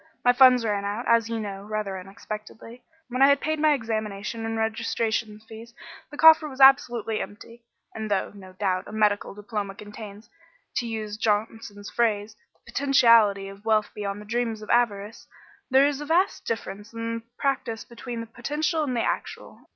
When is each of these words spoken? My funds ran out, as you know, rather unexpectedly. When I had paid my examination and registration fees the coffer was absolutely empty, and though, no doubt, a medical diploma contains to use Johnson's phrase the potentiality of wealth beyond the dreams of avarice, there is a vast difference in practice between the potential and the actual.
My 0.25 0.33
funds 0.33 0.65
ran 0.65 0.83
out, 0.83 1.07
as 1.07 1.29
you 1.29 1.39
know, 1.39 1.61
rather 1.65 1.95
unexpectedly. 1.99 2.81
When 3.09 3.21
I 3.21 3.27
had 3.27 3.39
paid 3.39 3.59
my 3.59 3.73
examination 3.73 4.47
and 4.47 4.57
registration 4.57 5.39
fees 5.41 5.75
the 6.09 6.17
coffer 6.17 6.49
was 6.49 6.59
absolutely 6.59 7.21
empty, 7.21 7.61
and 7.93 8.09
though, 8.09 8.31
no 8.33 8.53
doubt, 8.53 8.87
a 8.87 8.91
medical 8.91 9.35
diploma 9.35 9.75
contains 9.75 10.27
to 10.77 10.87
use 10.87 11.17
Johnson's 11.17 11.91
phrase 11.91 12.35
the 12.55 12.71
potentiality 12.71 13.47
of 13.47 13.63
wealth 13.63 13.91
beyond 13.93 14.19
the 14.19 14.25
dreams 14.25 14.63
of 14.63 14.71
avarice, 14.71 15.27
there 15.69 15.85
is 15.85 16.01
a 16.01 16.05
vast 16.07 16.45
difference 16.47 16.93
in 16.95 17.21
practice 17.37 17.85
between 17.85 18.21
the 18.21 18.25
potential 18.25 18.83
and 18.83 18.97
the 18.97 19.03
actual. 19.03 19.69